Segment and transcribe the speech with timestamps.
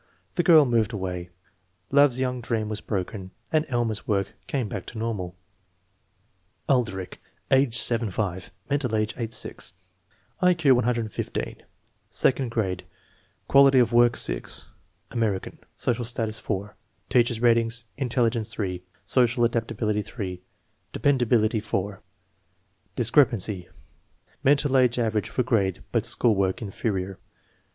[0.33, 1.29] The girl moved away,
[1.91, 5.35] love's young dream was broken, and Elmer's work came back to normal.
[6.67, 7.19] Aldrich.
[7.51, 9.73] Age 7 5, mental age 8 6,
[10.41, 11.61] I Q 115,
[12.09, 12.83] second grade,
[13.47, 14.69] quality of work 6.
[15.11, 16.75] American, social status 4.
[17.09, 20.41] Teacher's ratings: intelligence 3, social adaptability 3,
[20.93, 22.01] de pendability 4.
[22.95, 23.69] Discrepancy:
[24.43, 27.19] Mental age average for grade but school work "inferior."